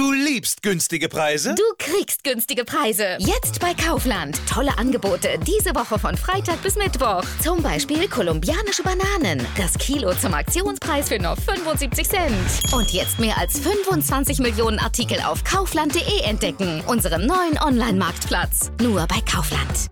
[0.00, 1.54] Du liebst günstige Preise?
[1.54, 3.18] Du kriegst günstige Preise.
[3.18, 4.40] Jetzt bei Kaufland.
[4.48, 7.22] Tolle Angebote diese Woche von Freitag bis Mittwoch.
[7.42, 9.46] Zum Beispiel kolumbianische Bananen.
[9.58, 12.72] Das Kilo zum Aktionspreis für nur 75 Cent.
[12.72, 16.82] Und jetzt mehr als 25 Millionen Artikel auf kaufland.de entdecken.
[16.86, 18.72] Unseren neuen Online-Marktplatz.
[18.80, 19.90] Nur bei Kaufland.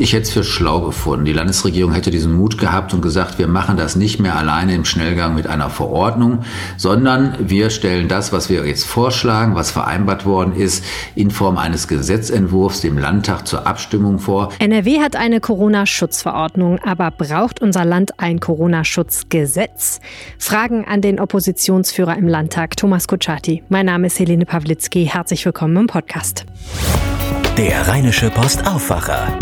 [0.00, 1.24] Ich hätte es für schlau gefunden.
[1.24, 4.84] Die Landesregierung hätte diesen Mut gehabt und gesagt, wir machen das nicht mehr alleine im
[4.84, 6.44] Schnellgang mit einer Verordnung,
[6.76, 10.84] sondern wir stellen das, was wir jetzt vorschlagen, was vereinbart worden ist,
[11.16, 14.50] in Form eines Gesetzentwurfs dem Landtag zur Abstimmung vor.
[14.60, 19.98] NRW hat eine Corona-Schutzverordnung, aber braucht unser Land ein Corona-Schutzgesetz?
[20.38, 23.64] Fragen an den Oppositionsführer im Landtag, Thomas Kutschaty.
[23.68, 25.06] Mein Name ist Helene Pawlitzki.
[25.06, 26.46] Herzlich willkommen im Podcast.
[27.56, 29.36] Der Rheinische Postaufwacher.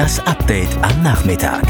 [0.00, 1.60] Das Update am Nachmittag.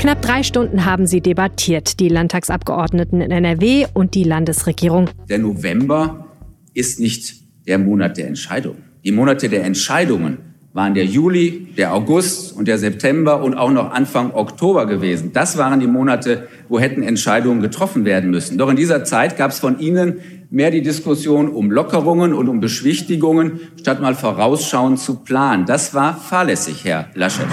[0.00, 5.10] Knapp drei Stunden haben sie debattiert, die Landtagsabgeordneten in NRW und die Landesregierung.
[5.28, 6.26] Der November
[6.74, 7.36] ist nicht
[7.68, 8.78] der Monat der Entscheidung.
[9.04, 10.38] Die Monate der Entscheidungen
[10.72, 15.32] waren der Juli, der August und der September und auch noch Anfang Oktober gewesen.
[15.32, 18.58] Das waren die Monate, wo hätten Entscheidungen getroffen werden müssen.
[18.58, 20.16] Doch in dieser Zeit gab es von Ihnen
[20.50, 25.66] mehr die Diskussion um Lockerungen und um Beschwichtigungen, statt mal vorausschauend zu planen.
[25.66, 27.46] Das war fahrlässig, Herr Laschet.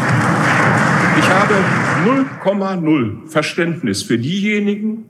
[1.19, 1.53] Ich habe
[2.05, 5.05] 0,0 Verständnis für diejenigen,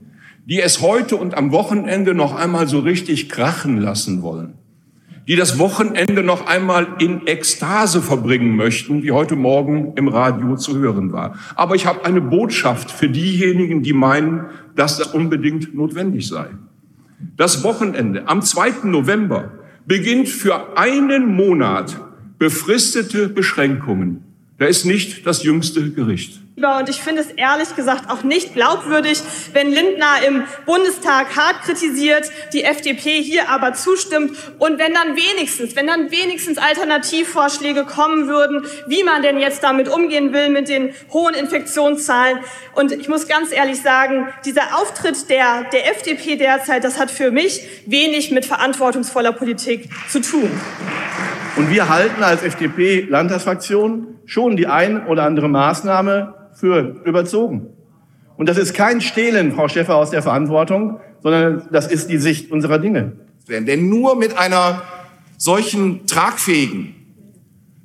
[0.45, 4.53] die es heute und am Wochenende noch einmal so richtig krachen lassen wollen,
[5.27, 10.77] die das Wochenende noch einmal in Ekstase verbringen möchten, wie heute Morgen im Radio zu
[10.77, 11.37] hören war.
[11.55, 16.47] Aber ich habe eine Botschaft für diejenigen, die meinen, dass das unbedingt notwendig sei.
[17.37, 18.83] Das Wochenende am 2.
[18.83, 19.51] November
[19.85, 21.99] beginnt für einen Monat
[22.37, 24.34] befristete Beschränkungen.
[24.57, 26.39] Da ist nicht das jüngste Gericht.
[26.55, 32.31] Und ich finde es ehrlich gesagt auch nicht glaubwürdig, wenn Lindner im Bundestag hart kritisiert,
[32.53, 38.63] die FDP hier aber zustimmt und wenn dann wenigstens, wenn dann wenigstens Alternativvorschläge kommen würden,
[38.87, 42.39] wie man denn jetzt damit umgehen will mit den hohen Infektionszahlen.
[42.73, 47.31] Und ich muss ganz ehrlich sagen, dieser Auftritt der, der FDP derzeit, das hat für
[47.31, 50.49] mich wenig mit verantwortungsvoller Politik zu tun.
[51.57, 57.67] Und wir halten als FDP-Landtagsfraktion schon die ein oder andere Maßnahme für überzogen.
[58.37, 62.51] Und das ist kein Stehlen, Frau Schäffer, aus der Verantwortung, sondern das ist die Sicht
[62.51, 63.13] unserer Dinge.
[63.47, 64.81] Denn nur mit einer
[65.37, 66.95] solchen tragfähigen,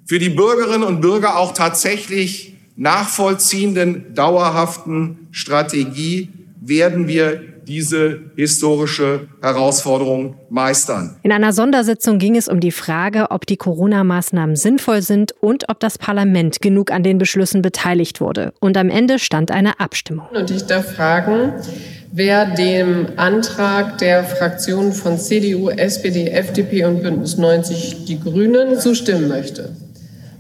[0.07, 6.31] für die Bürgerinnen und Bürger auch tatsächlich nachvollziehenden, dauerhaften Strategie
[6.61, 11.17] werden wir diese historische Herausforderung meistern.
[11.23, 15.79] In einer Sondersitzung ging es um die Frage, ob die Corona-Maßnahmen sinnvoll sind und ob
[15.79, 18.53] das Parlament genug an den Beschlüssen beteiligt wurde.
[18.59, 20.27] Und am Ende stand eine Abstimmung.
[20.35, 21.53] Und ich darf fragen,
[22.11, 29.29] wer dem Antrag der Fraktionen von CDU, SPD, FDP und Bündnis 90 Die Grünen zustimmen
[29.29, 29.71] möchte.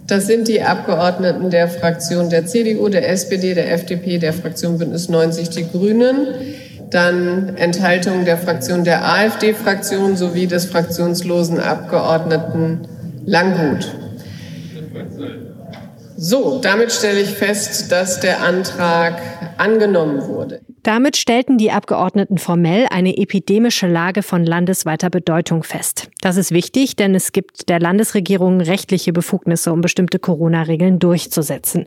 [0.08, 5.08] Das sind die Abgeordneten der Fraktion der CDU, der SPD, der FDP, der Fraktion Bündnis
[5.08, 6.26] 90 Die Grünen
[6.90, 12.88] dann Enthaltung der Fraktion der AfD-Fraktion sowie des fraktionslosen Abgeordneten
[13.24, 13.94] Langgut.
[16.16, 19.20] So, damit stelle ich fest, dass der Antrag
[19.56, 20.60] angenommen wurde.
[20.82, 26.10] Damit stellten die Abgeordneten formell eine epidemische Lage von landesweiter Bedeutung fest.
[26.22, 31.86] Das ist wichtig, denn es gibt der Landesregierung rechtliche Befugnisse, um bestimmte Corona-Regeln durchzusetzen.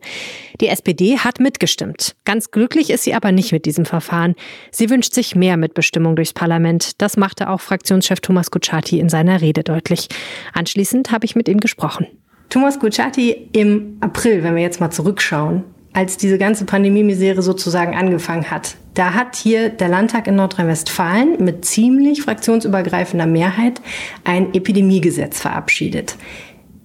[0.62, 2.16] Die SPD hat mitgestimmt.
[2.24, 4.36] Ganz glücklich ist sie aber nicht mit diesem Verfahren.
[4.70, 7.02] Sie wünscht sich mehr Mitbestimmung durchs Parlament.
[7.02, 10.08] Das machte auch Fraktionschef Thomas Kutschaty in seiner Rede deutlich.
[10.54, 12.06] Anschließend habe ich mit ihm gesprochen.
[12.50, 18.50] Thomas Kutschaty, im April, wenn wir jetzt mal zurückschauen, als diese ganze Pandemie-Misere sozusagen angefangen
[18.50, 23.82] hat, da hat hier der Landtag in Nordrhein-Westfalen mit ziemlich fraktionsübergreifender Mehrheit
[24.24, 26.16] ein Epidemiegesetz verabschiedet.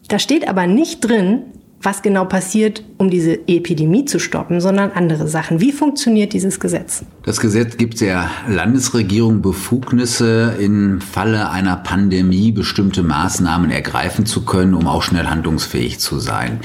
[0.09, 1.43] Da steht aber nicht drin,
[1.81, 5.61] was genau passiert, um diese Epidemie zu stoppen, sondern andere Sachen.
[5.61, 7.05] Wie funktioniert dieses Gesetz?
[7.25, 14.75] Das Gesetz gibt der Landesregierung Befugnisse, im Falle einer Pandemie bestimmte Maßnahmen ergreifen zu können,
[14.75, 16.61] um auch schnell handlungsfähig zu sein.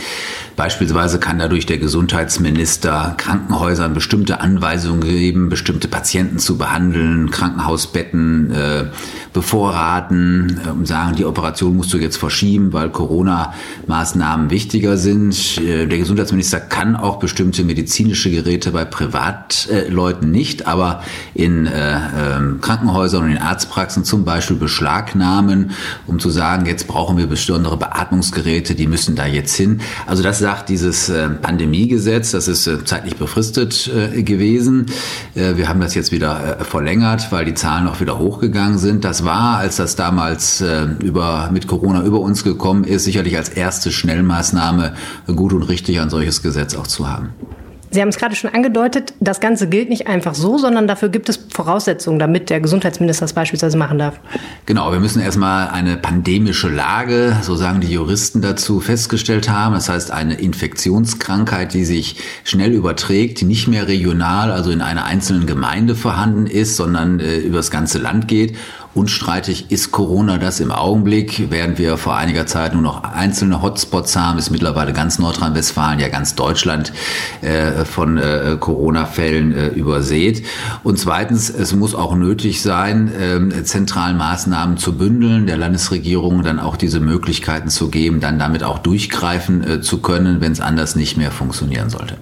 [0.55, 8.85] Beispielsweise kann dadurch der Gesundheitsminister Krankenhäusern bestimmte Anweisungen geben, bestimmte Patienten zu behandeln, Krankenhausbetten äh,
[9.33, 15.57] bevorraten äh, und sagen, die Operation musst du jetzt verschieben, weil Corona-Maßnahmen wichtiger sind.
[15.57, 21.01] Äh, der Gesundheitsminister kann auch bestimmte medizinische Geräte bei Privatleuten nicht, aber
[21.33, 25.71] in äh, ähm, Krankenhäusern und in Arztpraxen zum Beispiel beschlagnahmen,
[26.05, 29.81] um zu sagen, jetzt brauchen wir besondere Beatmungsgeräte, die müssen da jetzt hin.
[30.05, 34.87] Also das sagt dieses äh, Pandemiegesetz, das ist äh, zeitlich befristet äh, gewesen.
[35.35, 39.05] Wir haben das jetzt wieder verlängert, weil die Zahlen auch wieder hochgegangen sind.
[39.05, 40.63] Das war, als das damals
[40.99, 44.93] über, mit Corona über uns gekommen ist, sicherlich als erste Schnellmaßnahme
[45.27, 47.29] gut und richtig, ein solches Gesetz auch zu haben.
[47.93, 51.29] Sie haben es gerade schon angedeutet, das Ganze gilt nicht einfach so, sondern dafür gibt
[51.29, 54.19] es Voraussetzungen, damit der Gesundheitsminister es beispielsweise machen darf.
[54.65, 59.75] Genau, wir müssen erstmal eine pandemische Lage, so sagen die Juristen dazu, festgestellt haben.
[59.75, 65.05] Das heißt, eine Infektionskrankheit, die sich schnell überträgt, die nicht mehr regional, also in einer
[65.05, 68.55] einzelnen Gemeinde vorhanden ist, sondern äh, über das ganze Land geht
[68.95, 74.15] Unstreitig ist Corona das im Augenblick, während wir vor einiger Zeit nur noch einzelne Hotspots
[74.15, 76.93] haben, ist mittlerweile ganz Nordrhein-Westfalen, ja ganz Deutschland
[77.41, 80.45] äh, von äh, Corona-Fällen äh, übersät.
[80.83, 86.59] Und zweitens, es muss auch nötig sein, äh, zentralen Maßnahmen zu bündeln, der Landesregierung dann
[86.59, 91.17] auch diese Möglichkeiten zu geben, dann damit auch durchgreifen zu können, wenn es anders nicht
[91.17, 92.17] mehr funktionieren sollte.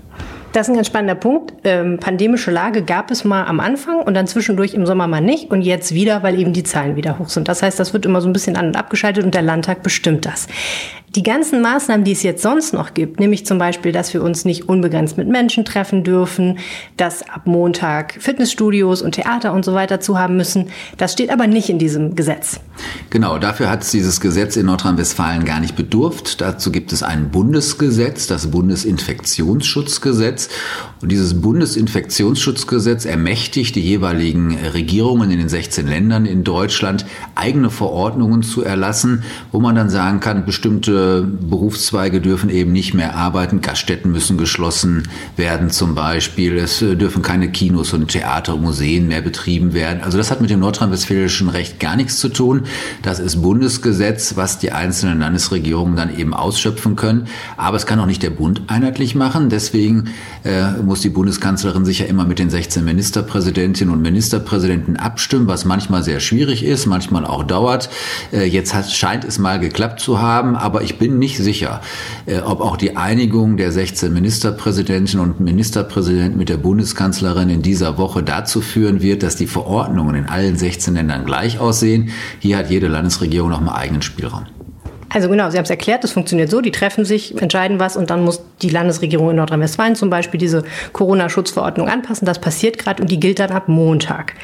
[0.54, 1.54] Das ist ein ganz spannender Punkt.
[1.64, 5.50] Ähm, pandemische Lage gab es mal am Anfang und dann zwischendurch im Sommer mal nicht
[5.50, 7.48] und jetzt wieder, weil eben die Zahlen wieder hoch sind.
[7.48, 10.26] Das heißt, das wird immer so ein bisschen an und abgeschaltet und der Landtag bestimmt
[10.26, 10.48] das.
[11.14, 14.46] Die ganzen Maßnahmen, die es jetzt sonst noch gibt, nämlich zum Beispiel, dass wir uns
[14.46, 16.58] nicht unbegrenzt mit Menschen treffen dürfen,
[16.96, 21.48] dass ab Montag Fitnessstudios und Theater und so weiter zu haben müssen, das steht aber
[21.48, 22.62] nicht in diesem Gesetz.
[23.10, 26.40] Genau, dafür hat es dieses Gesetz in Nordrhein-Westfalen gar nicht bedurft.
[26.40, 30.48] Dazu gibt es ein Bundesgesetz, das Bundesinfektionsschutzgesetz.
[31.02, 37.06] Und dieses Bundesinfektionsschutzgesetz ermächtigt die jeweiligen Regierungen in den 16 Ländern in Deutschland,
[37.36, 43.16] eigene Verordnungen zu erlassen, wo man dann sagen kann, bestimmte Berufszweige dürfen eben nicht mehr
[43.16, 43.62] arbeiten.
[43.62, 46.58] Gaststätten müssen geschlossen werden zum Beispiel.
[46.58, 50.02] Es äh, dürfen keine Kinos und Theater Museen mehr betrieben werden.
[50.02, 52.64] Also das hat mit dem nordrhein-westfälischen Recht gar nichts zu tun.
[53.02, 57.28] Das ist Bundesgesetz, was die einzelnen Landesregierungen dann eben ausschöpfen können.
[57.58, 59.50] Aber es kann auch nicht der Bund einheitlich machen.
[59.50, 60.10] Deswegen
[60.44, 65.66] äh, muss die Bundeskanzlerin sich ja immer mit den 16 Ministerpräsidentinnen und Ministerpräsidenten abstimmen, was
[65.66, 67.90] manchmal sehr schwierig ist, manchmal auch dauert.
[68.32, 71.82] Äh, jetzt hat, scheint es mal geklappt zu haben, aber ich ich bin nicht sicher,
[72.26, 77.98] äh, ob auch die Einigung der 16 Ministerpräsidentinnen und Ministerpräsidenten mit der Bundeskanzlerin in dieser
[77.98, 82.10] Woche dazu führen wird, dass die Verordnungen in allen 16 Ländern gleich aussehen.
[82.40, 84.46] Hier hat jede Landesregierung noch mal eigenen Spielraum.
[85.08, 88.10] Also genau, Sie haben es erklärt, es funktioniert so, die treffen sich, entscheiden was und
[88.10, 92.26] dann muss die Landesregierung in Nordrhein-Westfalen zum Beispiel diese Corona-Schutzverordnung anpassen.
[92.26, 94.36] Das passiert gerade und die gilt dann ab Montag.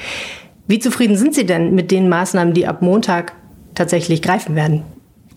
[0.68, 3.34] Wie zufrieden sind Sie denn mit den Maßnahmen, die ab Montag
[3.76, 4.84] tatsächlich greifen werden?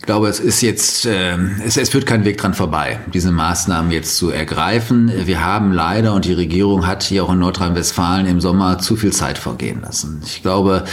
[0.00, 3.92] Ich glaube, es ist jetzt, äh, es, es führt kein Weg dran vorbei, diese Maßnahmen
[3.92, 5.12] jetzt zu ergreifen.
[5.26, 9.12] Wir haben leider und die Regierung hat hier auch in Nordrhein-Westfalen im Sommer zu viel
[9.12, 10.22] Zeit vergehen lassen.
[10.24, 10.84] Ich glaube,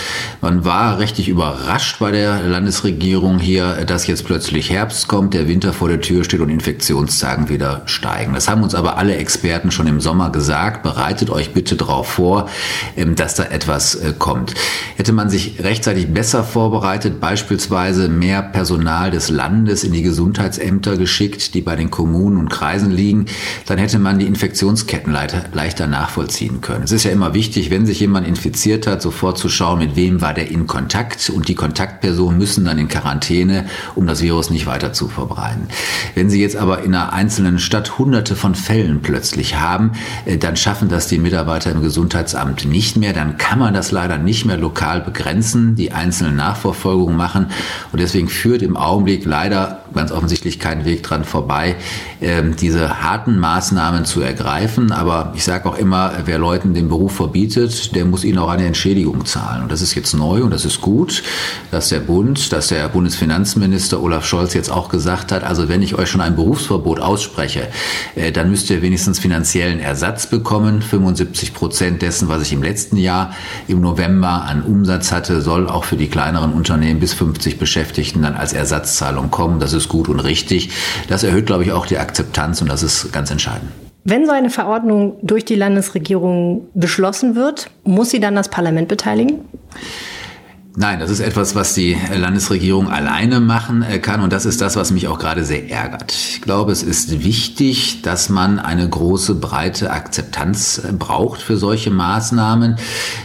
[0.42, 5.72] man war richtig überrascht bei der Landesregierung hier, dass jetzt plötzlich Herbst kommt, der Winter
[5.72, 8.34] vor der Tür steht und Infektionszahlen wieder steigen.
[8.34, 10.84] Das haben uns aber alle Experten schon im Sommer gesagt.
[10.84, 12.50] Bereitet euch bitte darauf vor,
[12.98, 14.54] ähm, dass da etwas äh, kommt.
[14.98, 20.98] Hätte man sich rechtzeitig besser vorbereitet, beispielsweise mehr Personal Personal des Landes in die Gesundheitsämter
[20.98, 23.28] geschickt, die bei den Kommunen und Kreisen liegen,
[23.68, 25.16] dann hätte man die Infektionsketten
[25.54, 26.84] leichter nachvollziehen können.
[26.84, 30.20] Es ist ja immer wichtig, wenn sich jemand infiziert hat, sofort zu schauen, mit wem
[30.22, 34.66] war der in Kontakt und die Kontaktpersonen müssen dann in Quarantäne, um das Virus nicht
[34.66, 35.68] weiter zu verbreiten.
[36.16, 39.92] Wenn Sie jetzt aber in einer einzelnen Stadt hunderte von Fällen plötzlich haben,
[40.26, 44.18] äh, dann schaffen das die Mitarbeiter im Gesundheitsamt nicht mehr, dann kann man das leider
[44.18, 47.48] nicht mehr lokal begrenzen, die einzelnen Nachverfolgungen machen
[47.92, 48.87] und deswegen führt im Augenblick
[49.26, 51.76] leider ganz offensichtlich kein Weg dran vorbei,
[52.22, 54.92] ähm, diese harten Maßnahmen zu ergreifen.
[54.92, 58.66] Aber ich sage auch immer, wer Leuten den Beruf verbietet, der muss ihnen auch eine
[58.66, 59.64] Entschädigung zahlen.
[59.64, 61.24] Und das ist jetzt neu und das ist gut,
[61.72, 65.96] dass der Bund, dass der Bundesfinanzminister Olaf Scholz jetzt auch gesagt hat, also wenn ich
[65.96, 67.68] euch schon ein Berufsverbot ausspreche,
[68.16, 70.82] äh, dann müsst ihr wenigstens finanziellen Ersatz bekommen.
[70.82, 73.34] 75 Prozent dessen, was ich im letzten Jahr
[73.68, 78.36] im November an Umsatz hatte, soll auch für die kleineren Unternehmen bis 50 Beschäftigten dann
[78.36, 79.60] als Ersatzzahlung kommen.
[79.60, 80.70] Das ist gut und richtig.
[81.08, 83.72] Das erhöht, glaube ich, auch die Akzeptanz und das ist ganz entscheidend.
[84.04, 89.42] Wenn so eine Verordnung durch die Landesregierung beschlossen wird, muss sie dann das Parlament beteiligen?
[90.80, 94.76] Nein, das ist etwas, was die Landesregierung alleine machen äh, kann und das ist das,
[94.76, 96.14] was mich auch gerade sehr ärgert.
[96.14, 101.90] Ich glaube, es ist wichtig, dass man eine große, breite Akzeptanz äh, braucht für solche
[101.90, 102.76] Maßnahmen.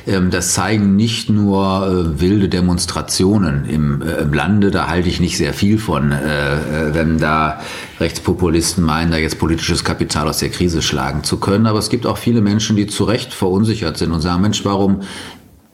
[0.06, 5.52] Ähm, das zeigen nicht nur äh, wilde Demonstrationen im, Lande, da halte ich nicht sehr
[5.52, 7.61] viel von, wenn da
[8.00, 11.66] Rechtspopulisten meinen, da jetzt politisches Kapital aus der Krise schlagen zu können.
[11.66, 15.00] Aber es gibt auch viele Menschen, die zu Recht verunsichert sind und sagen, Mensch, warum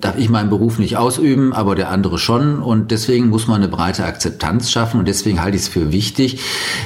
[0.00, 2.62] darf ich meinen Beruf nicht ausüben, aber der andere schon.
[2.62, 5.00] Und deswegen muss man eine breite Akzeptanz schaffen.
[5.00, 6.40] Und deswegen halte ich es für wichtig,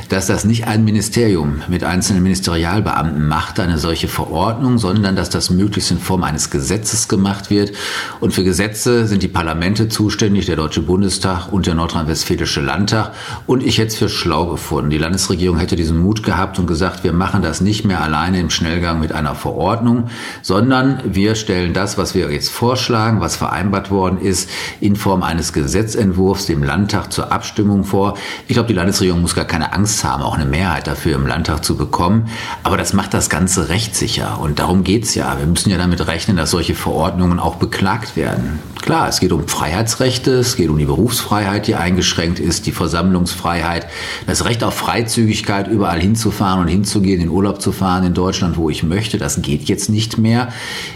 [0.09, 5.51] dass das nicht ein Ministerium mit einzelnen Ministerialbeamten macht, eine solche Verordnung, sondern dass das
[5.51, 7.73] möglichst in Form eines Gesetzes gemacht wird.
[8.21, 13.13] Und für Gesetze sind die Parlamente zuständig, der Deutsche Bundestag und der Nordrhein-Westfälische Landtag.
[13.47, 14.89] Und ich hätte es für schlau gefunden.
[14.89, 18.49] Die Landesregierung hätte diesen Mut gehabt und gesagt, wir machen das nicht mehr alleine im
[18.49, 20.09] Schnellgang mit einer Verordnung,
[20.41, 24.49] sondern wir stellen das, was wir jetzt vorschlagen, vorschlagen, was vereinbart worden ist,
[24.81, 28.17] in Form eines Gesetzentwurfs dem Landtag zur Abstimmung vor.
[28.47, 31.65] Ich glaube, die Landesregierung muss gar keine Angst haben, auch eine Mehrheit dafür im Landtag
[31.65, 32.29] zu bekommen.
[32.63, 34.39] Aber das macht das Ganze rechtssicher.
[34.41, 35.37] Und darum geht's ja.
[35.39, 38.61] Wir müssen ja damit rechnen, dass solche Verordnungen auch beklagt werden.
[38.83, 43.87] Klar, es geht um Freiheitsrechte, es geht um die Berufsfreiheit, die eingeschränkt ist, die Versammlungsfreiheit,
[44.27, 48.71] das Recht auf Freizügigkeit, überall hinzufahren und hinzugehen, in Urlaub zu fahren in Deutschland, wo
[48.71, 49.19] ich möchte.
[49.19, 50.49] Das geht jetzt nicht mehr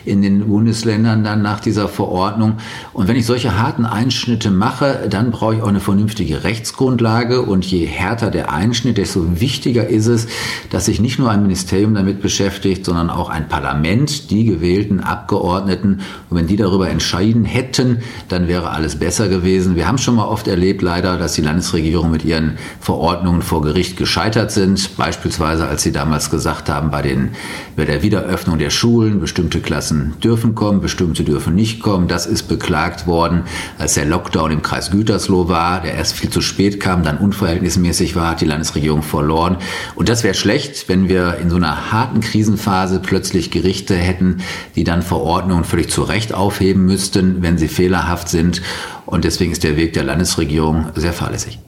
[0.05, 2.59] in den Bundesländern dann nach dieser Verordnung.
[2.93, 7.43] Und wenn ich solche harten Einschnitte mache, dann brauche ich auch eine vernünftige Rechtsgrundlage.
[7.43, 10.29] Und je härter der Einschnitt, desto wichtiger ist es,
[10.71, 16.01] dass sich nicht nur ein Ministerium damit beschäftigt, sondern auch ein Parlament, die gewählten Abgeordneten.
[16.31, 19.75] Und wenn die darüber entscheiden hätten, dann wäre alles besser gewesen.
[19.75, 23.97] Wir haben schon mal oft erlebt, leider, dass die Landesregierung mit ihren Verordnungen vor Gericht
[23.97, 24.97] gescheitert sind.
[24.97, 27.31] Beispielsweise, als sie damals gesagt haben, bei, den,
[27.75, 32.09] bei der Wiederöffnung der Schulen, bestimmte Klassen dürfen kommen, bestimmte dürfen nicht kommen durchkommen.
[32.09, 33.45] Das ist beklagt worden,
[33.79, 38.17] als der Lockdown im Kreis Gütersloh war, der erst viel zu spät kam, dann unverhältnismäßig
[38.17, 39.57] war, hat die Landesregierung verloren.
[39.95, 44.43] Und das wäre schlecht, wenn wir in so einer harten Krisenphase plötzlich Gerichte hätten,
[44.75, 48.63] die dann Verordnungen völlig zu Recht aufheben müssten, wenn sie fehlerhaft sind.
[49.07, 51.59] Und deswegen ist der Weg der Landesregierung sehr fahrlässig.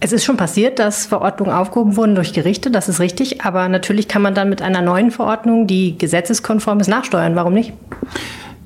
[0.00, 3.44] Es ist schon passiert, dass Verordnungen aufgehoben wurden durch Gerichte, das ist richtig.
[3.44, 7.34] Aber natürlich kann man dann mit einer neuen Verordnung, die gesetzeskonform ist, nachsteuern.
[7.34, 7.72] Warum nicht?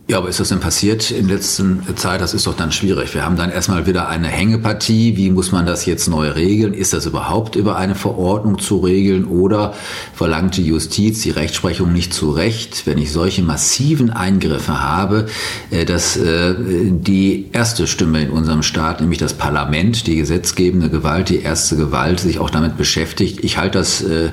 [0.09, 2.21] Ja, aber ist das denn passiert in letzter Zeit?
[2.21, 3.15] Das ist doch dann schwierig.
[3.15, 5.17] Wir haben dann erstmal wieder eine Hängepartie.
[5.17, 6.75] Wie muss man das jetzt neu regeln?
[6.75, 9.75] Ist das überhaupt über eine Verordnung zu regeln oder
[10.13, 15.27] verlangt die Justiz die Rechtsprechung nicht zu Recht, wenn ich solche massiven Eingriffe habe,
[15.71, 21.29] äh, dass äh, die erste Stimme in unserem Staat, nämlich das Parlament, die gesetzgebende Gewalt,
[21.29, 23.45] die erste Gewalt, sich auch damit beschäftigt?
[23.45, 24.31] Ich halte das äh,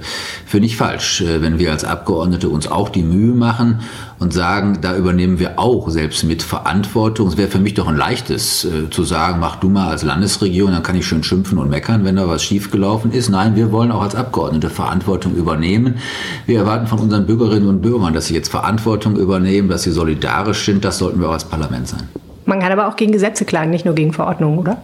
[0.47, 3.81] für nicht falsch, wenn wir als Abgeordnete uns auch die Mühe machen
[4.19, 7.27] und sagen, da übernehmen wir auch selbst mit Verantwortung.
[7.27, 10.71] Es wäre für mich doch ein leichtes äh, zu sagen, mach du mal als Landesregierung,
[10.71, 13.29] dann kann ich schön schimpfen und meckern, wenn da was schiefgelaufen ist.
[13.29, 15.97] Nein, wir wollen auch als Abgeordnete Verantwortung übernehmen.
[16.45, 20.65] Wir erwarten von unseren Bürgerinnen und Bürgern, dass sie jetzt Verantwortung übernehmen, dass sie solidarisch
[20.65, 20.85] sind.
[20.85, 22.07] Das sollten wir auch als Parlament sein.
[22.45, 24.81] Man kann aber auch gegen Gesetze klagen, nicht nur gegen Verordnungen, oder?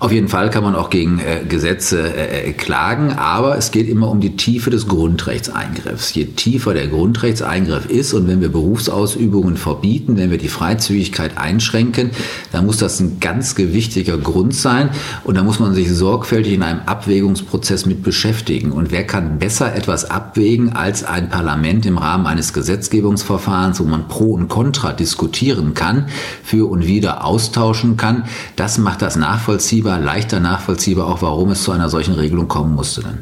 [0.00, 3.88] Auf jeden Fall kann man auch gegen äh, Gesetze äh, äh, klagen, aber es geht
[3.88, 6.14] immer um die Tiefe des Grundrechtseingriffs.
[6.14, 12.12] Je tiefer der Grundrechtseingriff ist und wenn wir Berufsausübungen verbieten, wenn wir die Freizügigkeit einschränken,
[12.52, 14.90] dann muss das ein ganz gewichtiger Grund sein
[15.24, 18.70] und da muss man sich sorgfältig in einem Abwägungsprozess mit beschäftigen.
[18.70, 24.06] Und wer kann besser etwas abwägen als ein Parlament im Rahmen eines Gesetzgebungsverfahrens, wo man
[24.06, 26.06] Pro und Contra diskutieren kann,
[26.44, 28.26] für und wieder austauschen kann?
[28.54, 32.74] Das macht das nachvollziehbar nachvollziehbar, leichter nachvollziehbar auch, warum es zu einer solchen Regelung kommen
[32.74, 33.18] musste dann.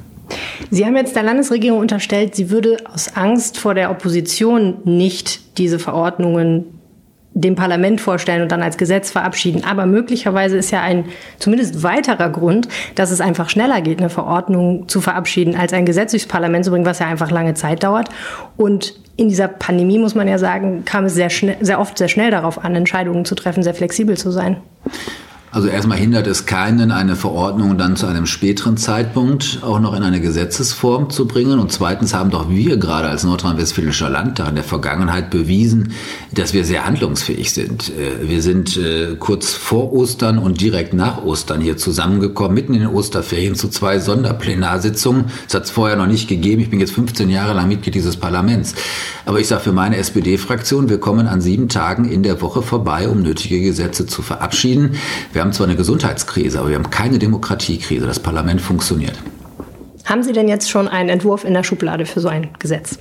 [0.71, 5.79] Sie haben jetzt der Landesregierung unterstellt, sie würde aus Angst vor der Opposition nicht diese
[5.79, 6.65] Verordnungen
[7.33, 9.63] dem Parlament vorstellen und dann als Gesetz verabschieden.
[9.63, 11.05] Aber möglicherweise ist ja ein
[11.39, 16.13] zumindest weiterer Grund, dass es einfach schneller geht, eine Verordnung zu verabschieden, als ein Gesetz
[16.13, 18.09] durchs Parlament zu bringen, was ja einfach lange Zeit dauert.
[18.57, 22.09] Und in dieser Pandemie, muss man ja sagen, kam es sehr, schnell, sehr oft sehr
[22.09, 24.57] schnell darauf an, Entscheidungen zu treffen, sehr flexibel zu sein.
[25.57, 30.03] Also erstmal hindert es keinen, eine Verordnung dann zu einem späteren Zeitpunkt auch noch in
[30.03, 31.59] eine Gesetzesform zu bringen.
[31.59, 35.95] Und zweitens haben doch wir gerade als Nordrhein-Westfälischer Landtag in der Vergangenheit bewiesen,
[36.31, 37.89] dass wir sehr handlungsfähig sind.
[37.89, 42.81] Äh, wir sind äh, kurz vor Ostern und direkt nach Ostern hier zusammengekommen, mitten in
[42.81, 45.25] den Osterferien zu zwei Sonderplenarsitzungen.
[45.47, 46.61] Das hat es vorher noch nicht gegeben.
[46.61, 48.75] Ich bin jetzt 15 Jahre lang Mitglied dieses Parlaments.
[49.25, 53.09] Aber ich sage für meine SPD-Fraktion, wir kommen an sieben Tagen in der Woche vorbei,
[53.09, 54.97] um nötige Gesetze zu verabschieden.
[55.33, 58.05] Wir haben zwar eine Gesundheitskrise, aber wir haben keine Demokratiekrise.
[58.07, 59.15] Das Parlament funktioniert.
[60.05, 62.99] Haben Sie denn jetzt schon einen Entwurf in der Schublade für so ein Gesetz?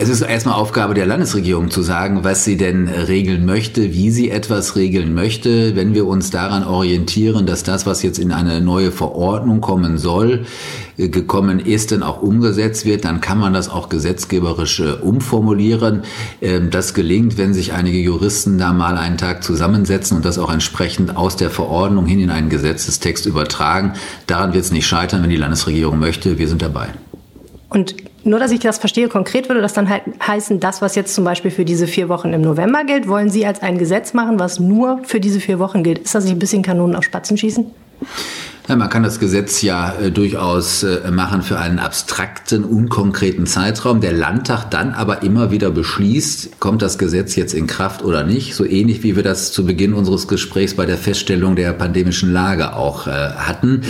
[0.00, 4.30] Es ist erstmal Aufgabe der Landesregierung zu sagen, was sie denn regeln möchte, wie sie
[4.30, 5.74] etwas regeln möchte.
[5.74, 10.44] Wenn wir uns daran orientieren, dass das, was jetzt in eine neue Verordnung kommen soll,
[10.98, 16.04] äh, gekommen ist, dann auch umgesetzt wird, dann kann man das auch gesetzgeberisch äh, umformulieren.
[16.40, 20.52] Ähm, das gelingt, wenn sich einige Juristen da mal einen Tag zusammensetzen und das auch
[20.52, 23.94] entsprechend aus der Verordnung hin in einen Gesetzestext übertragen.
[24.28, 26.38] Daran wird es nicht scheitern, wenn die Landesregierung möchte.
[26.38, 26.90] Wir sind dabei.
[27.68, 31.14] Und Nur, dass ich das verstehe, konkret würde das dann halt heißen, das, was jetzt
[31.14, 34.38] zum Beispiel für diese vier Wochen im November gilt, wollen Sie als ein Gesetz machen,
[34.38, 36.00] was nur für diese vier Wochen gilt.
[36.00, 37.66] Ist das nicht ein bisschen Kanonen auf Spatzen schießen?
[38.68, 44.02] Ja, man kann das Gesetz ja äh, durchaus äh, machen für einen abstrakten, unkonkreten Zeitraum.
[44.02, 48.54] Der Landtag dann aber immer wieder beschließt, kommt das Gesetz jetzt in Kraft oder nicht.
[48.54, 52.76] So ähnlich wie wir das zu Beginn unseres Gesprächs bei der Feststellung der pandemischen Lage
[52.76, 53.84] auch äh, hatten.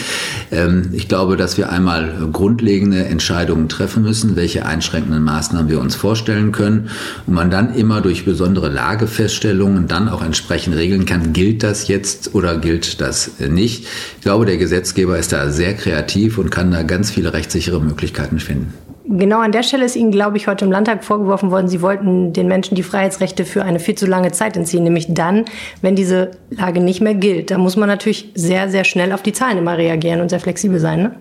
[0.52, 5.96] Ähm, ich glaube, dass wir einmal grundlegende Entscheidungen treffen müssen, welche einschränkenden Maßnahmen wir uns
[5.96, 6.88] vorstellen können.
[7.26, 12.36] Und man dann immer durch besondere Lagefeststellungen dann auch entsprechend regeln kann, gilt das jetzt
[12.36, 13.84] oder gilt das nicht.
[14.18, 18.38] Ich glaube, der Gesetzgeber ist da sehr kreativ und kann da ganz viele rechtssichere Möglichkeiten
[18.38, 18.74] finden.
[19.10, 22.34] Genau an der Stelle ist Ihnen, glaube ich, heute im Landtag vorgeworfen worden, Sie wollten
[22.34, 25.46] den Menschen die Freiheitsrechte für eine viel zu lange Zeit entziehen, nämlich dann,
[25.80, 27.50] wenn diese Lage nicht mehr gilt.
[27.50, 30.78] Da muss man natürlich sehr, sehr schnell auf die Zahlen immer reagieren und sehr flexibel
[30.78, 31.02] sein.
[31.02, 31.12] Ne?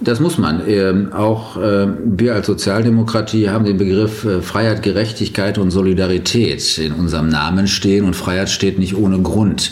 [0.00, 0.62] Das muss man.
[0.68, 6.92] Ähm, auch äh, wir als Sozialdemokratie haben den Begriff äh, Freiheit, Gerechtigkeit und Solidarität in
[6.92, 9.70] unserem Namen stehen und Freiheit steht nicht ohne Grund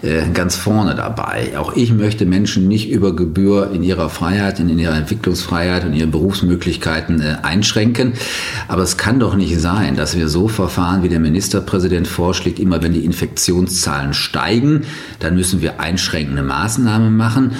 [0.00, 1.58] äh, ganz vorne dabei.
[1.58, 6.10] Auch ich möchte Menschen nicht über Gebühr in ihrer Freiheit, in ihrer Entwicklungsfreiheit und ihren
[6.10, 8.12] Berufsmöglichkeiten Möglichkeiten äh, einschränken.
[8.68, 12.82] Aber es kann doch nicht sein, dass wir so verfahren, wie der Ministerpräsident vorschlägt, immer
[12.82, 14.82] wenn die Infektionszahlen steigen,
[15.18, 17.52] dann müssen wir einschränkende Maßnahmen machen.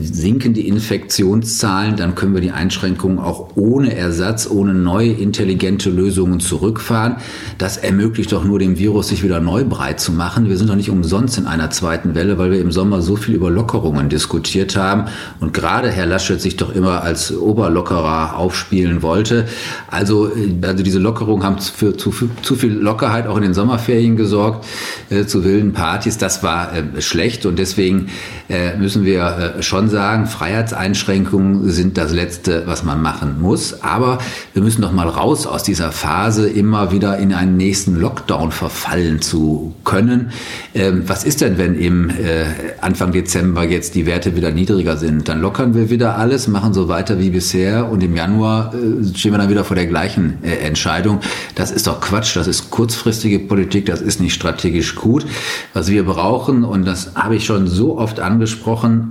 [0.00, 6.40] Sinken die Infektionszahlen, dann können wir die Einschränkungen auch ohne Ersatz, ohne neue intelligente Lösungen
[6.40, 7.16] zurückfahren.
[7.58, 10.48] Das ermöglicht doch nur dem Virus, sich wieder neu breit zu machen.
[10.48, 13.34] Wir sind doch nicht umsonst in einer zweiten Welle, weil wir im Sommer so viel
[13.34, 15.04] über Lockerungen diskutiert haben.
[15.40, 19.46] Und gerade Herr Laschet sich doch immer als Oberlockerer aufspielt spielen wollte.
[19.90, 24.16] Also, äh, also diese Lockerungen haben für zu, zu viel Lockerheit auch in den Sommerferien
[24.16, 24.66] gesorgt,
[25.10, 26.18] äh, zu wilden Partys.
[26.18, 28.08] Das war äh, schlecht und deswegen
[28.48, 33.82] äh, müssen wir äh, schon sagen, Freiheitseinschränkungen sind das Letzte, was man machen muss.
[33.82, 34.18] Aber
[34.54, 39.20] wir müssen doch mal raus aus dieser Phase, immer wieder in einen nächsten Lockdown verfallen
[39.20, 40.30] zu können.
[40.74, 42.46] Ähm, was ist denn, wenn im äh,
[42.80, 45.28] Anfang Dezember jetzt die Werte wieder niedriger sind?
[45.28, 48.72] Dann lockern wir wieder alles, machen so weiter wie bisher und im Januar
[49.14, 51.20] stehen wir dann wieder vor der gleichen Entscheidung.
[51.54, 55.26] Das ist doch Quatsch, das ist kurzfristige Politik, das ist nicht strategisch gut.
[55.74, 58.37] Was wir brauchen, und das habe ich schon so oft angesprochen,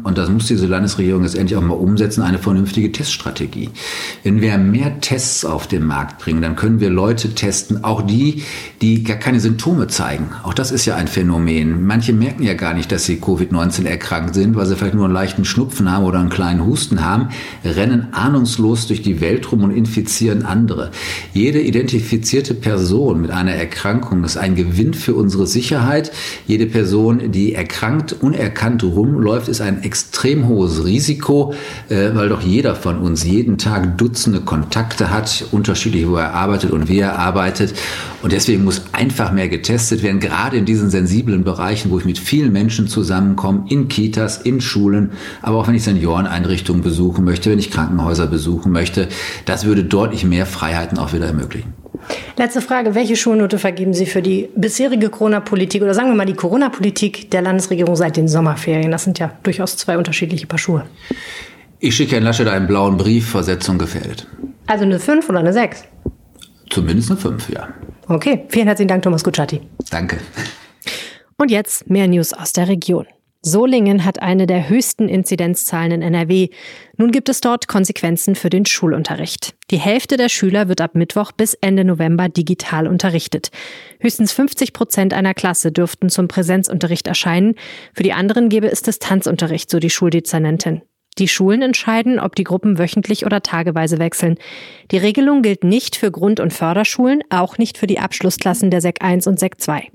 [0.04, 3.70] und das muss diese Landesregierung jetzt endlich auch mal umsetzen, eine vernünftige Teststrategie.
[4.24, 8.44] Wenn wir mehr Tests auf den Markt bringen, dann können wir Leute testen, auch die,
[8.82, 10.30] die gar keine Symptome zeigen.
[10.44, 11.86] Auch das ist ja ein Phänomen.
[11.86, 15.14] Manche merken ja gar nicht, dass sie Covid-19 erkrankt sind, weil sie vielleicht nur einen
[15.14, 17.30] leichten Schnupfen haben oder einen kleinen Husten haben,
[17.64, 20.92] rennen ahnungslos durch die Welt rum und infizieren andere.
[21.34, 26.12] Jede identifizierte Person mit einer Erkrankung ist ein Gewinn für unsere Sicherheit.
[26.48, 28.84] Jede Person, die erkrankt, unerkannt
[29.18, 31.54] rumläuft, ist ein extrem hohes Risiko,
[31.90, 36.72] äh, weil doch jeder von uns jeden Tag Dutzende Kontakte hat, unterschiedlich, wo er arbeitet
[36.72, 37.74] und wie er arbeitet.
[38.22, 42.20] Und deswegen muss einfach mehr getestet werden, gerade in diesen sensiblen Bereichen, wo ich mit
[42.20, 47.60] vielen Menschen zusammenkomme, in Kitas, in Schulen, aber auch wenn ich Senioreneinrichtungen besuchen möchte, wenn
[47.60, 49.08] ich Krankenhäuser besuchen möchte.
[49.46, 51.74] Das würde deutlich mehr Freiheiten auch wieder ermöglichen.
[52.38, 52.96] Letzte Frage.
[52.96, 57.42] Welche Schulnote vergeben Sie für die bisherige Corona-Politik oder sagen wir mal die Corona-Politik der
[57.42, 58.92] Landesregierung seit den Sommerferien?
[58.92, 60.86] Das sind ja durchaus zwei unterschiedliche Paar Schuhe.
[61.80, 64.28] Ich schicke Herrn Laschet einen blauen Brief, Versetzung gefährdet.
[64.68, 65.84] Also eine 5 oder eine 6?
[66.70, 67.70] Zumindest eine 5, ja.
[68.08, 69.62] Okay, vielen herzlichen Dank, Thomas Kutschaty.
[69.90, 70.18] Danke.
[71.38, 73.06] Und jetzt mehr News aus der Region.
[73.48, 76.50] Solingen hat eine der höchsten Inzidenzzahlen in NRW.
[76.98, 79.56] Nun gibt es dort Konsequenzen für den Schulunterricht.
[79.72, 83.50] Die Hälfte der Schüler wird ab Mittwoch bis Ende November digital unterrichtet.
[84.00, 87.56] Höchstens 50 Prozent einer Klasse dürften zum Präsenzunterricht erscheinen.
[87.94, 90.82] Für die anderen gäbe es Distanzunterricht, so die Schuldezernentin.
[91.18, 94.36] Die Schulen entscheiden, ob die Gruppen wöchentlich oder tageweise wechseln.
[94.92, 99.02] Die Regelung gilt nicht für Grund- und Förderschulen, auch nicht für die Abschlussklassen der SEC
[99.02, 99.90] 1 und SEC 2.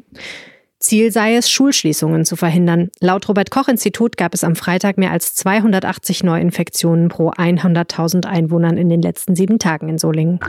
[0.83, 2.91] Ziel sei es, Schulschließungen zu verhindern.
[3.01, 8.77] Laut Robert Koch Institut gab es am Freitag mehr als 280 Neuinfektionen pro 100.000 Einwohnern
[8.77, 10.41] in den letzten sieben Tagen in Solingen.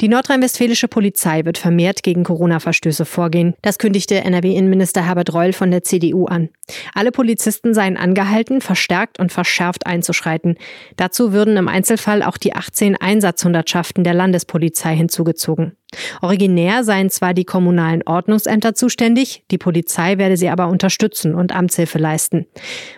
[0.00, 3.54] Die nordrhein-westfälische Polizei wird vermehrt gegen Corona-Verstöße vorgehen.
[3.62, 6.50] Das kündigte NRW-Innenminister Herbert Reul von der CDU an.
[6.94, 10.56] Alle Polizisten seien angehalten, verstärkt und verschärft einzuschreiten.
[10.96, 15.72] Dazu würden im Einzelfall auch die 18 Einsatzhundertschaften der Landespolizei hinzugezogen.
[16.20, 21.98] Originär seien zwar die kommunalen Ordnungsämter zuständig, die Polizei werde sie aber unterstützen und Amtshilfe
[21.98, 22.46] leisten.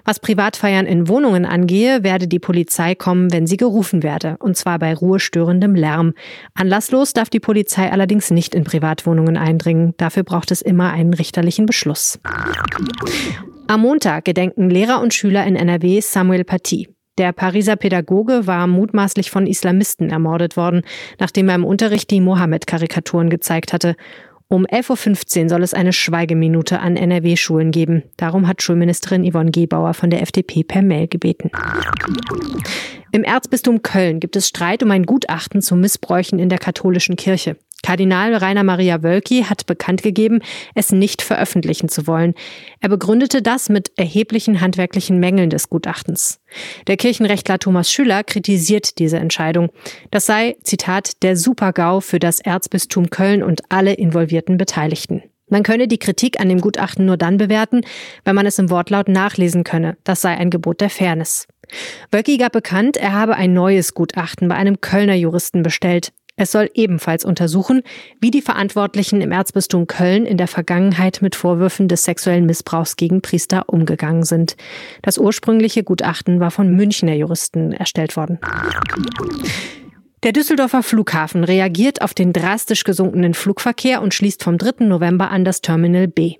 [0.04, 4.78] Was Privatfeiern in Wohnungen angehe, werde die Polizei kommen, wenn sie gerufen werde, und zwar
[4.78, 6.14] bei ruhestörendem Lärm.
[6.54, 9.94] Anlasslos darf die Polizei allerdings nicht in Privatwohnungen eindringen.
[9.96, 12.18] Dafür braucht es immer einen richterlichen Beschluss.
[13.68, 16.88] Am Montag gedenken Lehrer und Schüler in NRW Samuel Paty.
[17.18, 20.82] Der Pariser Pädagoge war mutmaßlich von Islamisten ermordet worden,
[21.18, 23.96] nachdem er im Unterricht die Mohammed-Karikaturen gezeigt hatte.
[24.48, 28.02] Um 11.15 Uhr soll es eine Schweigeminute an NRW-Schulen geben.
[28.16, 31.52] Darum hat Schulministerin Yvonne Gebauer von der FDP per Mail gebeten.
[33.12, 37.56] Im Erzbistum Köln gibt es Streit um ein Gutachten zu Missbräuchen in der katholischen Kirche.
[37.82, 40.40] Kardinal Rainer Maria Wölki hat bekannt gegeben,
[40.74, 42.34] es nicht veröffentlichen zu wollen.
[42.80, 46.40] Er begründete das mit erheblichen handwerklichen Mängeln des Gutachtens.
[46.86, 49.70] Der Kirchenrechtler Thomas Schüler kritisiert diese Entscheidung.
[50.10, 55.22] Das sei, Zitat, der Supergau für das Erzbistum Köln und alle involvierten Beteiligten.
[55.50, 57.82] Man könne die Kritik an dem Gutachten nur dann bewerten,
[58.24, 59.96] wenn man es im Wortlaut nachlesen könne.
[60.04, 61.48] Das sei ein Gebot der Fairness.
[62.10, 66.12] Wölki gab bekannt, er habe ein neues Gutachten bei einem Kölner Juristen bestellt.
[66.40, 67.82] Es soll ebenfalls untersuchen,
[68.18, 73.20] wie die Verantwortlichen im Erzbistum Köln in der Vergangenheit mit Vorwürfen des sexuellen Missbrauchs gegen
[73.20, 74.56] Priester umgegangen sind.
[75.02, 78.38] Das ursprüngliche Gutachten war von Münchner Juristen erstellt worden.
[80.22, 84.86] Der Düsseldorfer Flughafen reagiert auf den drastisch gesunkenen Flugverkehr und schließt vom 3.
[84.86, 86.36] November an das Terminal B.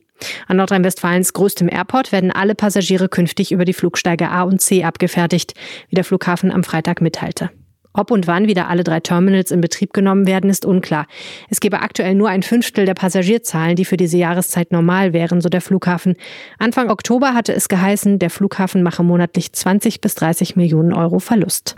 [0.49, 5.53] An Nordrhein-Westfalens größtem Airport werden alle Passagiere künftig über die Flugsteige A und C abgefertigt,
[5.91, 7.51] wie der Flughafen am Freitag mitteilte.
[7.93, 11.07] Ob und wann wieder alle drei Terminals in Betrieb genommen werden, ist unklar.
[11.49, 15.49] Es gebe aktuell nur ein Fünftel der Passagierzahlen, die für diese Jahreszeit normal wären, so
[15.49, 16.17] der Flughafen.
[16.59, 21.75] Anfang Oktober hatte es geheißen, der Flughafen mache monatlich 20 bis 30 Millionen Euro Verlust.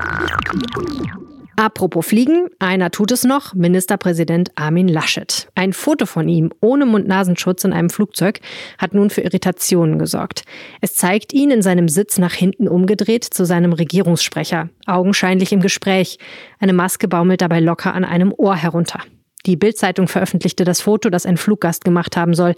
[1.57, 5.49] Apropos Fliegen, einer tut es noch, Ministerpräsident Armin Laschet.
[5.55, 8.41] Ein Foto von ihm ohne Mund-Nasenschutz in einem Flugzeug
[8.79, 10.45] hat nun für Irritationen gesorgt.
[10.81, 16.19] Es zeigt ihn in seinem Sitz nach hinten umgedreht zu seinem Regierungssprecher, augenscheinlich im Gespräch.
[16.59, 19.01] Eine Maske baumelt dabei locker an einem Ohr herunter.
[19.47, 22.55] Die Bild-Zeitung veröffentlichte das Foto, das ein Fluggast gemacht haben soll.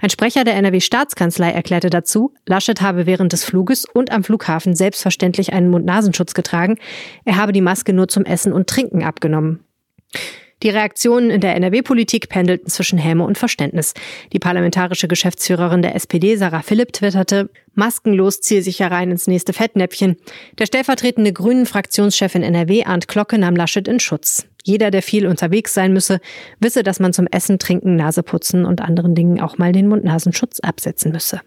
[0.00, 5.54] Ein Sprecher der NRW-Staatskanzlei erklärte dazu, Laschet habe während des Fluges und am Flughafen selbstverständlich
[5.54, 6.76] einen Mund-Nasenschutz getragen.
[7.24, 9.60] Er habe die Maske nur zum Essen und Trinken abgenommen.
[10.62, 13.92] Die Reaktionen in der NRW-Politik pendelten zwischen Häme und Verständnis.
[14.32, 20.16] Die parlamentarische Geschäftsführerin der SPD, Sarah Philipp, twitterte, maskenlos zielsicher rein ins nächste Fettnäpfchen.
[20.58, 24.46] Der stellvertretende Grünen-Fraktionschef in NRW, Arndt Glocke, nahm Laschet in Schutz.
[24.64, 26.20] Jeder, der viel unterwegs sein müsse,
[26.58, 31.12] wisse, dass man zum Essen, Trinken, Naseputzen und anderen Dingen auch mal den Mund-Nasenschutz absetzen
[31.12, 31.40] müsse.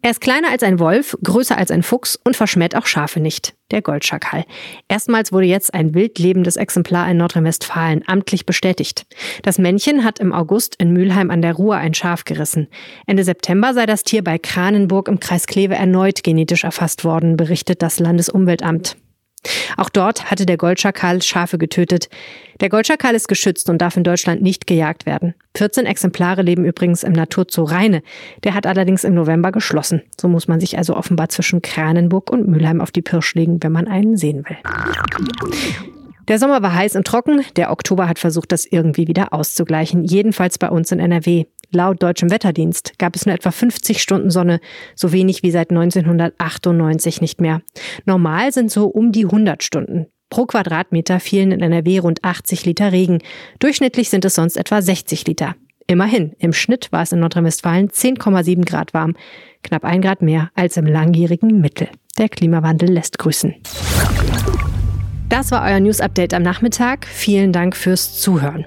[0.00, 3.54] Er ist kleiner als ein Wolf, größer als ein Fuchs und verschmäht auch Schafe nicht.
[3.70, 4.44] Der Goldschakal.
[4.88, 9.06] Erstmals wurde jetzt ein wild lebendes Exemplar in Nordrhein-Westfalen amtlich bestätigt.
[9.42, 12.68] Das Männchen hat im August in Mülheim an der Ruhr ein Schaf gerissen.
[13.06, 17.82] Ende September sei das Tier bei Kranenburg im Kreis Kleve erneut genetisch erfasst worden, berichtet
[17.82, 18.96] das Landesumweltamt.
[19.76, 22.08] Auch dort hatte der Goldschakal Schafe getötet.
[22.60, 25.34] Der Goldschakal ist geschützt und darf in Deutschland nicht gejagt werden.
[25.56, 28.02] 14 Exemplare leben übrigens im Naturzoo Rheine.
[28.44, 30.02] Der hat allerdings im November geschlossen.
[30.20, 33.72] So muss man sich also offenbar zwischen Kranenburg und Mülheim auf die Pirsch legen, wenn
[33.72, 34.56] man einen sehen will.
[36.28, 40.58] Der Sommer war heiß und trocken, der Oktober hat versucht, das irgendwie wieder auszugleichen, jedenfalls
[40.58, 41.46] bei uns in NRW.
[41.70, 44.60] Laut deutschem Wetterdienst gab es nur etwa 50 Stunden Sonne,
[44.94, 47.60] so wenig wie seit 1998 nicht mehr.
[48.06, 50.06] Normal sind so um die 100 Stunden.
[50.30, 53.18] Pro Quadratmeter fielen in NRW rund 80 Liter Regen.
[53.58, 55.56] Durchschnittlich sind es sonst etwa 60 Liter.
[55.86, 59.14] Immerhin, im Schnitt war es in Nordrhein-Westfalen 10,7 Grad warm.
[59.62, 61.88] Knapp ein Grad mehr als im langjährigen Mittel.
[62.18, 63.54] Der Klimawandel lässt grüßen.
[65.28, 67.06] Das war euer News Update am Nachmittag.
[67.06, 68.64] Vielen Dank fürs Zuhören.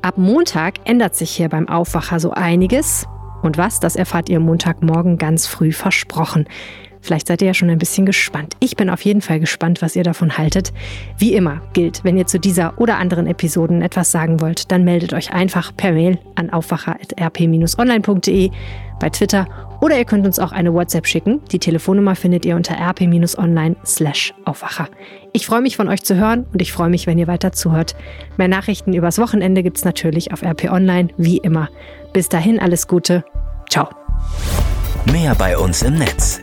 [0.00, 3.06] Ab Montag ändert sich hier beim Aufwacher so einiges.
[3.42, 6.46] Und was, das erfahrt ihr Montagmorgen ganz früh versprochen.
[7.00, 8.54] Vielleicht seid ihr ja schon ein bisschen gespannt.
[8.60, 10.72] Ich bin auf jeden Fall gespannt, was ihr davon haltet.
[11.18, 15.12] Wie immer gilt, wenn ihr zu dieser oder anderen Episoden etwas sagen wollt, dann meldet
[15.12, 18.50] euch einfach per Mail an aufwacher.rp-online.de,
[19.00, 19.48] bei Twitter
[19.80, 21.40] oder ihr könnt uns auch eine WhatsApp schicken.
[21.50, 24.88] Die Telefonnummer findet ihr unter rp-online slash Aufwacher.
[25.32, 27.96] Ich freue mich von euch zu hören und ich freue mich, wenn ihr weiter zuhört.
[28.36, 31.68] Mehr Nachrichten übers Wochenende gibt es natürlich auf RP Online, wie immer.
[32.12, 33.24] Bis dahin alles Gute.
[33.70, 33.88] Ciao.
[35.10, 36.42] Mehr bei uns im Netz